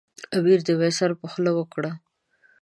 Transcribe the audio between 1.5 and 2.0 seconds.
وکړه.